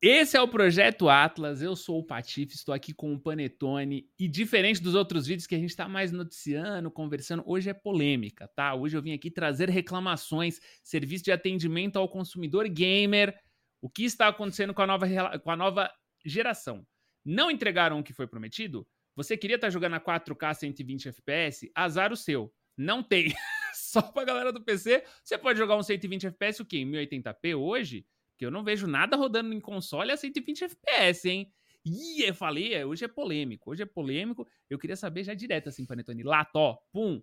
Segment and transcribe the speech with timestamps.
[0.00, 4.28] Esse é o Projeto Atlas, eu sou o Patife, estou aqui com o Panetone e
[4.28, 8.76] diferente dos outros vídeos que a gente está mais noticiando, conversando, hoje é polêmica, tá?
[8.76, 13.36] Hoje eu vim aqui trazer reclamações, serviço de atendimento ao consumidor gamer,
[13.82, 15.92] o que está acontecendo com a nova, com a nova
[16.24, 16.86] geração.
[17.24, 18.86] Não entregaram o que foi prometido?
[19.16, 21.72] Você queria estar tá jogando a 4K 120 FPS?
[21.74, 22.54] Azar o seu.
[22.76, 23.34] Não tem.
[23.74, 26.78] Só pra galera do PC, você pode jogar um 120 FPS o quê?
[26.78, 28.06] Em 1080p hoje?
[28.38, 31.52] Porque eu não vejo nada rodando em console a 120 FPS, hein?
[31.84, 33.72] Ih, eu falei, é, hoje é polêmico.
[33.72, 34.46] Hoje é polêmico.
[34.70, 36.22] Eu queria saber já direto, assim, Panetone.
[36.22, 37.20] Lató, pum.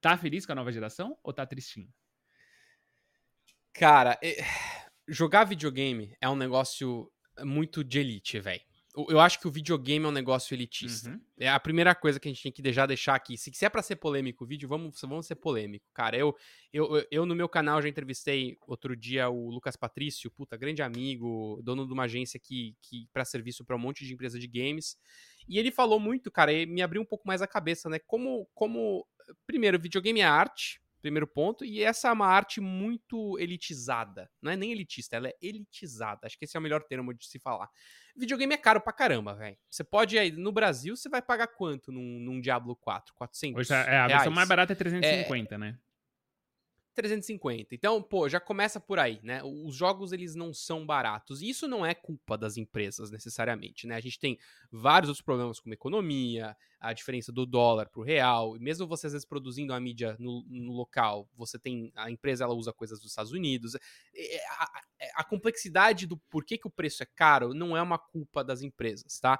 [0.00, 1.92] Tá feliz com a nova geração ou tá tristinho?
[3.74, 4.36] Cara, é...
[5.06, 8.62] jogar videogame é um negócio muito de elite, velho
[9.08, 11.10] eu acho que o videogame é um negócio elitista.
[11.10, 11.20] Uhum.
[11.38, 13.36] É a primeira coisa que a gente tem que já deixar aqui.
[13.36, 15.86] Se, se é para ser polêmico o vídeo, vamos, vamos ser polêmico.
[15.94, 16.34] Cara, eu,
[16.72, 21.60] eu, eu no meu canal já entrevistei outro dia o Lucas Patrício, puta, grande amigo,
[21.62, 24.96] dono de uma agência que, que para serviço para um monte de empresa de games.
[25.48, 27.98] E ele falou muito, cara, e me abriu um pouco mais a cabeça, né?
[28.00, 29.06] Como, como
[29.46, 31.64] primeiro, videogame é arte, Primeiro ponto.
[31.64, 34.30] E essa é uma arte muito elitizada.
[34.42, 36.20] Não é nem elitista, ela é elitizada.
[36.24, 37.68] Acho que esse é o melhor termo de se falar.
[38.16, 39.56] Videogame é caro pra caramba, velho.
[39.70, 43.14] Você pode ir no Brasil, você vai pagar quanto num, num Diablo 4?
[43.14, 43.60] 400?
[43.60, 45.78] Hoje, é, a versão mais barata é 350, é, né?
[46.98, 47.76] 350.
[47.76, 49.40] Então, pô, já começa por aí, né?
[49.44, 51.40] Os jogos eles não são baratos.
[51.40, 53.94] E isso não é culpa das empresas necessariamente, né?
[53.94, 54.36] A gente tem
[54.70, 59.12] vários outros problemas como economia, a diferença do dólar pro real, e mesmo você às
[59.12, 63.12] vezes produzindo a mídia no, no local, você tem a empresa ela usa coisas dos
[63.12, 63.76] Estados Unidos.
[63.76, 64.82] A, a,
[65.20, 69.20] a complexidade do porquê que o preço é caro não é uma culpa das empresas,
[69.20, 69.38] tá?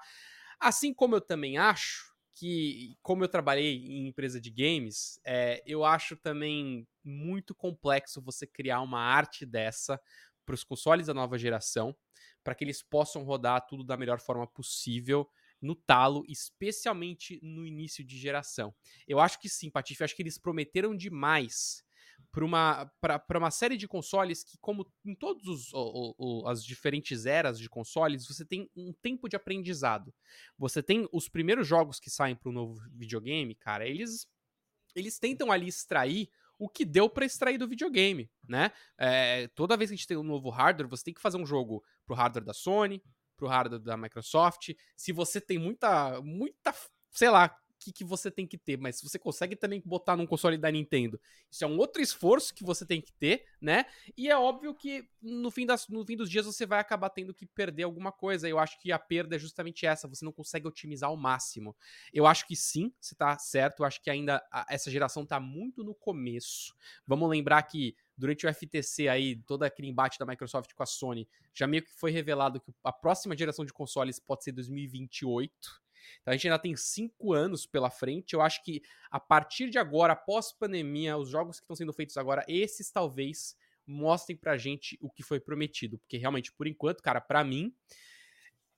[0.61, 2.08] Assim como eu também acho
[2.39, 8.47] que, como eu trabalhei em empresa de games, é, eu acho também muito complexo você
[8.47, 10.01] criar uma arte dessa
[10.47, 11.97] para os consoles da nova geração,
[12.45, 15.29] para que eles possam rodar tudo da melhor forma possível
[15.61, 18.73] no talo, especialmente no início de geração.
[19.09, 21.85] Eu acho que sim, Patife, acho que eles prometeram demais
[22.31, 22.93] para uma,
[23.37, 25.43] uma série de consoles que, como em todas
[26.47, 30.15] as diferentes eras de consoles, você tem um tempo de aprendizado.
[30.57, 34.27] Você tem os primeiros jogos que saem para o novo videogame, cara, eles,
[34.95, 38.73] eles tentam ali extrair o que deu para extrair do videogame, né?
[38.99, 41.47] É, toda vez que a gente tem um novo hardware, você tem que fazer um
[41.47, 43.03] jogo pro hardware da Sony,
[43.37, 44.75] pro hardware da Microsoft.
[44.97, 46.75] Se você tem muita, muita,
[47.13, 50.59] sei lá, que, que você tem que ter, mas você consegue também botar num console
[50.59, 53.87] da Nintendo, isso é um outro esforço que você tem que ter, né?
[54.17, 57.35] E é óbvio que no fim, das, no fim dos dias você vai acabar tendo
[57.35, 58.49] que perder alguma coisa.
[58.49, 61.77] Eu acho que a perda é justamente essa, você não consegue otimizar ao máximo.
[62.13, 65.41] Eu acho que sim, você tá certo, eu acho que ainda a, essa geração tá
[65.41, 66.75] muito no começo.
[67.07, 71.29] Vamos lembrar que durante o FTC aí, todo aquele embate da Microsoft com a Sony,
[71.55, 75.88] já meio que foi revelado que a próxima geração de consoles pode ser 2028.
[76.21, 78.35] Então a gente ainda tem cinco anos pela frente.
[78.35, 82.17] Eu acho que a partir de agora, após pandemia, os jogos que estão sendo feitos
[82.17, 85.99] agora, esses talvez mostrem pra gente o que foi prometido.
[85.99, 87.75] Porque realmente, por enquanto, cara, para mim,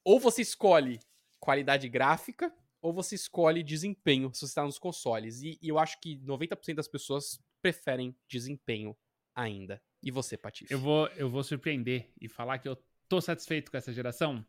[0.05, 1.01] ou você escolhe
[1.39, 5.43] qualidade gráfica, ou você escolhe desempenho se você está nos consoles.
[5.43, 8.97] E, e eu acho que 90% das pessoas preferem desempenho
[9.35, 9.83] ainda.
[10.03, 10.73] E você, Patife?
[10.73, 12.77] Eu vou, eu vou surpreender e falar que eu
[13.09, 14.45] tô satisfeito com essa geração.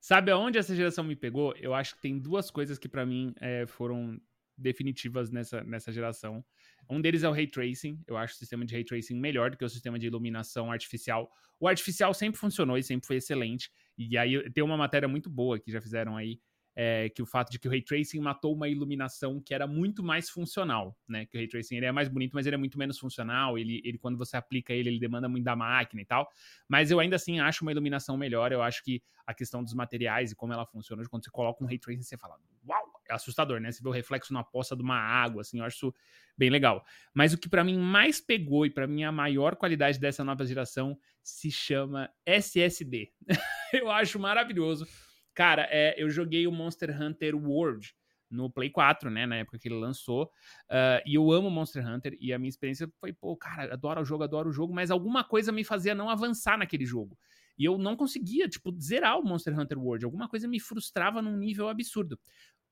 [0.00, 1.54] Sabe aonde essa geração me pegou?
[1.56, 4.18] Eu acho que tem duas coisas que para mim é, foram
[4.56, 6.44] definitivas nessa, nessa geração.
[6.88, 8.02] Um deles é o Ray Tracing.
[8.06, 11.30] Eu acho o sistema de Ray Tracing melhor do que o sistema de iluminação artificial.
[11.58, 13.70] O artificial sempre funcionou e sempre foi excelente.
[13.96, 16.40] E aí tem uma matéria muito boa que já fizeram aí,
[16.74, 20.02] é, que o fato de que o Ray Tracing matou uma iluminação que era muito
[20.02, 21.26] mais funcional, né?
[21.26, 23.58] Que o Ray Tracing ele é mais bonito, mas ele é muito menos funcional.
[23.58, 26.30] Ele, ele quando você aplica ele, ele demanda muito da máquina e tal.
[26.68, 28.52] Mas eu ainda assim acho uma iluminação melhor.
[28.52, 31.66] Eu acho que a questão dos materiais e como ela funciona, quando você coloca um
[31.66, 32.36] Ray Tracing, você fala,
[32.66, 33.70] uau, é assustador, né?
[33.70, 35.94] Você vê o reflexo na poça de uma água, assim, eu acho isso
[36.36, 36.84] bem legal.
[37.12, 40.44] Mas o que para mim mais pegou e para mim a maior qualidade dessa nova
[40.46, 43.12] geração se chama SSD.
[43.72, 44.86] eu acho maravilhoso
[45.34, 47.94] Cara, é, eu joguei o Monster Hunter World
[48.30, 50.24] no Play 4, né, na época que ele lançou,
[50.70, 54.04] uh, e eu amo Monster Hunter, e a minha experiência foi, pô, cara, adoro o
[54.04, 57.18] jogo, adoro o jogo, mas alguma coisa me fazia não avançar naquele jogo.
[57.58, 61.36] E eu não conseguia, tipo, zerar o Monster Hunter World, alguma coisa me frustrava num
[61.36, 62.18] nível absurdo.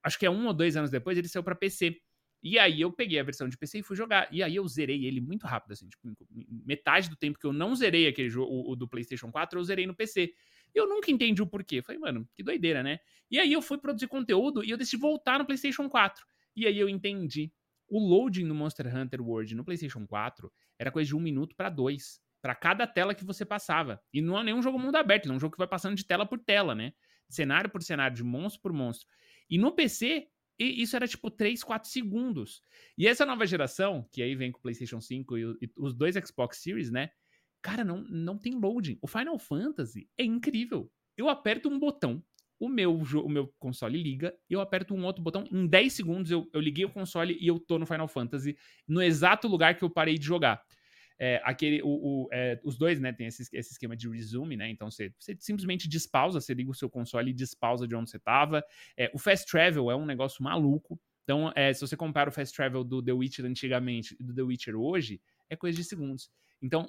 [0.02, 2.00] Acho que é um ou dois anos depois ele saiu para PC.
[2.42, 4.28] E aí eu peguei a versão de PC e fui jogar.
[4.32, 6.08] E aí eu zerei ele muito rápido, assim, tipo,
[6.64, 9.64] metade do tempo que eu não zerei aquele jogo, o, o do PlayStation 4, eu
[9.64, 10.32] zerei no PC.
[10.74, 11.82] Eu nunca entendi o porquê.
[11.82, 13.00] Falei, mano, que doideira, né?
[13.30, 16.26] E aí eu fui produzir conteúdo e eu decidi voltar no PlayStation 4.
[16.56, 17.52] E aí eu entendi.
[17.88, 21.70] O loading no Monster Hunter World no PlayStation 4 era coisa de um minuto para
[21.70, 22.20] dois.
[22.40, 24.00] para cada tela que você passava.
[24.12, 26.24] E não é nenhum jogo mundo aberto, é um jogo que vai passando de tela
[26.24, 26.92] por tela, né?
[27.28, 29.08] Cenário por cenário, de monstro por monstro.
[29.50, 30.28] E no PC,
[30.58, 32.62] isso era tipo 3, 4 segundos.
[32.96, 36.14] E essa nova geração, que aí vem com o PlayStation 5 e, e os dois
[36.16, 37.10] Xbox Series, né?
[37.62, 38.98] Cara, não, não tem loading.
[39.02, 40.90] O Final Fantasy é incrível.
[41.16, 42.22] Eu aperto um botão,
[42.60, 46.48] o meu, o meu console liga, eu aperto um outro botão, em 10 segundos eu,
[46.52, 48.56] eu liguei o console e eu tô no Final Fantasy,
[48.86, 50.62] no exato lugar que eu parei de jogar.
[51.20, 54.70] É, aquele, o, o é, os dois, né, tem esse, esse, esquema de resume, né?
[54.70, 58.20] Então você, você, simplesmente despausa, você liga o seu console e despausa de onde você
[58.20, 58.64] tava.
[58.96, 61.00] É, o Fast Travel é um negócio maluco.
[61.24, 64.42] Então, é, se você compara o Fast Travel do The Witcher antigamente e do The
[64.42, 65.20] Witcher hoje,
[65.50, 66.30] é coisa de segundos.
[66.62, 66.86] Então,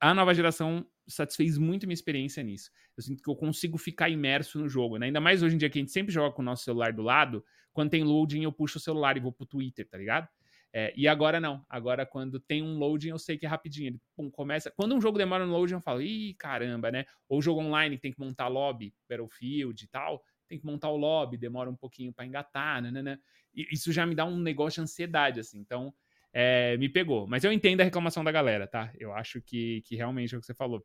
[0.00, 2.70] a nova geração satisfez muito minha experiência nisso.
[2.96, 5.06] Eu sinto que eu consigo ficar imerso no jogo, né?
[5.06, 7.02] Ainda mais hoje em dia que a gente sempre joga com o nosso celular do
[7.02, 10.28] lado, quando tem loading eu puxo o celular e vou pro Twitter, tá ligado?
[10.76, 11.64] É, e agora não.
[11.68, 13.90] Agora, quando tem um loading, eu sei que é rapidinho.
[13.90, 14.72] Ele pum, começa.
[14.72, 17.04] Quando um jogo demora no loading, eu falo, ih, caramba, né?
[17.28, 20.96] Ou jogo online que tem que montar lobby, Battlefield e tal, tem que montar o
[20.96, 23.18] lobby, demora um pouquinho para engatar, né?
[23.54, 25.60] E isso já me dá um negócio de ansiedade, assim.
[25.60, 25.94] Então,
[26.34, 27.28] é, me pegou.
[27.28, 28.92] Mas eu entendo a reclamação da galera, tá?
[28.98, 30.84] Eu acho que, que realmente é o que você falou.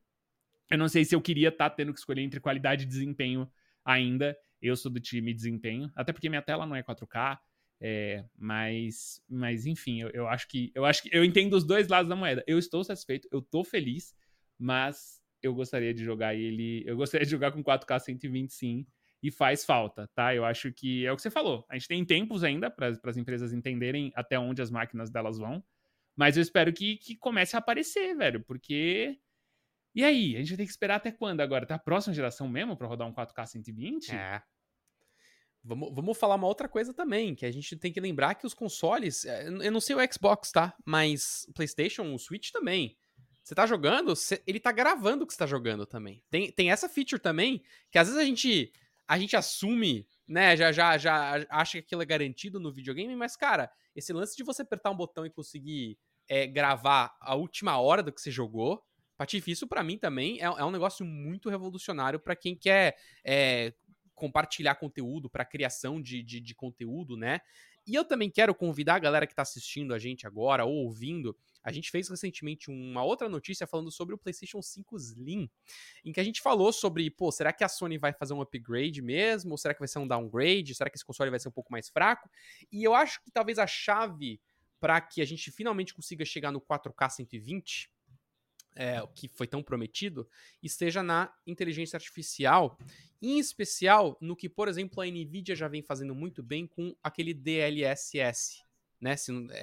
[0.70, 3.50] Eu não sei se eu queria estar tá tendo que escolher entre qualidade e desempenho
[3.84, 4.38] ainda.
[4.62, 7.40] Eu sou do time desempenho, até porque minha tela não é 4K.
[7.82, 11.88] É, mas, mas enfim, eu, eu, acho que eu acho que eu entendo os dois
[11.88, 12.44] lados da moeda.
[12.46, 14.14] Eu estou satisfeito, eu estou feliz,
[14.60, 16.84] mas eu gostaria de jogar ele.
[16.86, 18.86] Eu gostaria de jogar com 4K 120 sim,
[19.22, 20.34] e faz falta, tá?
[20.34, 21.66] Eu acho que é o que você falou.
[21.70, 25.64] A gente tem tempos ainda para as empresas entenderem até onde as máquinas delas vão,
[26.16, 29.18] mas eu espero que, que comece a aparecer, velho, porque.
[29.96, 30.36] E aí?
[30.36, 31.66] A gente ter que esperar até quando agora?
[31.66, 34.14] Tá a próxima geração mesmo para rodar um 4K 120?
[34.14, 34.42] É.
[35.64, 38.54] Vamos, vamos falar uma outra coisa também, que a gente tem que lembrar que os
[38.54, 40.74] consoles, é, eu não sei o Xbox, tá?
[40.86, 42.98] Mas PlayStation, o Switch também.
[43.44, 44.14] Você tá jogando,
[44.46, 46.24] ele tá gravando o que você tá jogando também.
[46.30, 48.72] Tem, tem essa feature também, que às vezes a gente,
[49.10, 53.36] a gente assume, né, já, já, já acha que aquilo é garantido no videogame, mas,
[53.36, 55.98] cara, esse lance de você apertar um botão e conseguir
[56.28, 58.86] é, gravar a última hora do que você jogou,
[59.18, 63.74] Patife, isso para mim também é, é, um negócio muito revolucionário para quem quer é,
[64.14, 67.42] compartilhar conteúdo, para criação de, de, de, conteúdo, né?
[67.88, 71.36] E eu também quero convidar a galera que está assistindo a gente agora ou ouvindo.
[71.64, 75.50] A gente fez recentemente uma outra notícia falando sobre o PlayStation 5 Slim,
[76.06, 79.02] em que a gente falou sobre, pô, será que a Sony vai fazer um upgrade
[79.02, 79.52] mesmo?
[79.52, 80.76] Ou será que vai ser um downgrade?
[80.76, 82.30] Será que esse console vai ser um pouco mais fraco?
[82.72, 84.40] E eu acho que talvez a chave
[84.80, 87.92] para que a gente finalmente consiga chegar no 4K 120
[88.76, 90.28] é, que foi tão prometido,
[90.64, 92.78] esteja na inteligência artificial,
[93.22, 97.34] em especial no que, por exemplo, a NVIDIA já vem fazendo muito bem com aquele
[97.34, 98.64] DLSS.
[99.02, 99.14] Né?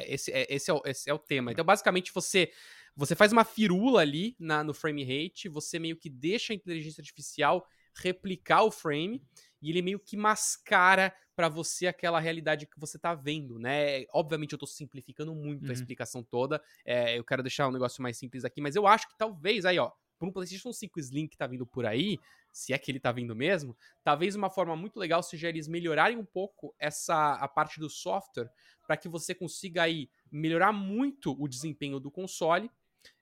[0.07, 1.53] Esse, é, esse, é, o, esse é o tema.
[1.53, 2.51] Então, basicamente, você
[2.97, 7.03] você faz uma firula ali na, no frame rate, você meio que deixa a inteligência
[7.03, 9.23] artificial replicar o frame
[9.61, 14.07] e ele meio que mascara para você aquela realidade que você tá vendo, né?
[14.13, 15.71] Obviamente eu tô simplificando muito uhum.
[15.71, 19.07] a explicação toda, é, eu quero deixar um negócio mais simples aqui, mas eu acho
[19.09, 22.19] que talvez aí, ó, por um PlayStation 5 Slim que tá vindo por aí,
[22.57, 26.17] se é que ele tá vindo mesmo, talvez uma forma muito legal seja eles melhorarem
[26.17, 28.51] um pouco essa a parte do software
[28.87, 32.71] para que você consiga aí melhorar muito o desempenho do console.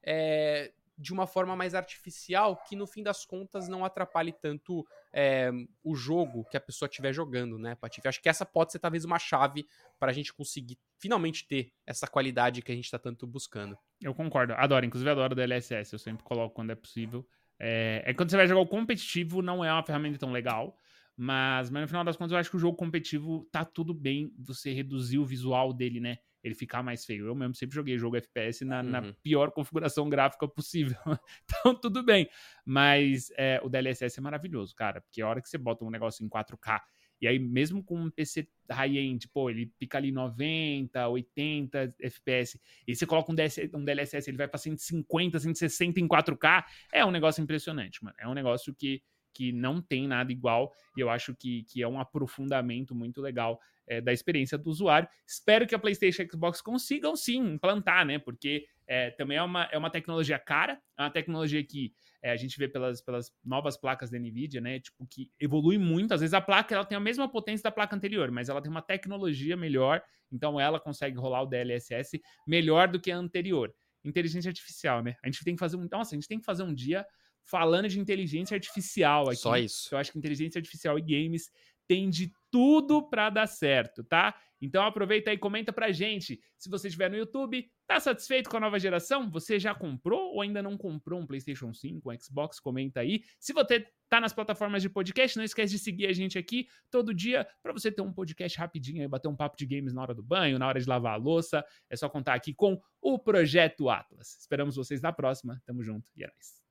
[0.03, 5.51] É, de uma forma mais artificial que no fim das contas não atrapalhe tanto é,
[5.83, 8.06] o jogo que a pessoa estiver jogando, né, Patife?
[8.06, 9.67] Acho que essa pode ser talvez uma chave
[9.99, 13.77] para a gente conseguir finalmente ter essa qualidade que a gente está tanto buscando.
[14.01, 17.27] Eu concordo, adoro, inclusive adoro o DLSS, eu sempre coloco quando é possível.
[17.58, 20.77] É, é quando você vai jogar o competitivo, não é uma ferramenta tão legal,
[21.17, 24.32] mas, mas no final das contas eu acho que o jogo competitivo tá tudo bem
[24.39, 26.19] você reduzir o visual dele, né?
[26.44, 27.27] ele ficar mais feio.
[27.27, 28.91] Eu mesmo sempre joguei jogo FPS na, uhum.
[28.91, 30.99] na pior configuração gráfica possível.
[31.44, 32.29] então, tudo bem.
[32.65, 36.25] Mas é, o DLSS é maravilhoso, cara, porque a hora que você bota um negócio
[36.25, 36.81] em 4K,
[37.21, 42.94] e aí mesmo com um PC high-end, pô, ele fica ali 90, 80 FPS, e
[42.94, 47.11] você coloca um, DS, um DLSS, ele vai pra 150, 160 em 4K, é um
[47.11, 48.17] negócio impressionante, mano.
[48.19, 49.03] É um negócio que
[49.34, 53.58] que não tem nada igual, e eu acho que, que é um aprofundamento muito legal
[53.86, 55.08] é, da experiência do usuário.
[55.26, 58.19] Espero que a PlayStation e a Xbox consigam sim implantar, né?
[58.19, 62.36] Porque é, também é uma, é uma tecnologia cara, é uma tecnologia que é, a
[62.36, 64.81] gente vê pelas, pelas novas placas da NVIDIA, né?
[64.81, 66.14] Tipo, que evolui muito.
[66.14, 68.70] Às vezes a placa ela tem a mesma potência da placa anterior, mas ela tem
[68.70, 73.74] uma tecnologia melhor, então ela consegue rolar o DLSS melhor do que a anterior.
[74.05, 75.17] Inteligência artificial, né?
[75.22, 75.86] A gente tem que fazer um.
[75.91, 77.06] Nossa, a gente tem que fazer um dia
[77.44, 79.36] falando de inteligência artificial aqui.
[79.36, 79.94] Só isso.
[79.94, 81.51] Eu acho que inteligência artificial e games
[81.86, 84.34] tem de tudo para dar certo, tá?
[84.60, 86.41] Então aproveita aí, comenta pra gente.
[86.56, 89.31] Se você estiver no YouTube, tá satisfeito com a nova geração?
[89.31, 92.58] Você já comprou ou ainda não comprou um PlayStation 5, um Xbox?
[92.60, 93.22] Comenta aí.
[93.39, 97.13] Se você tá nas plataformas de podcast, não esquece de seguir a gente aqui todo
[97.13, 100.15] dia para você ter um podcast rapidinho aí, bater um papo de games na hora
[100.15, 101.63] do banho, na hora de lavar a louça.
[101.91, 104.39] É só contar aqui com o Projeto Atlas.
[104.39, 105.60] Esperamos vocês na próxima.
[105.67, 106.64] Tamo junto e é nóis.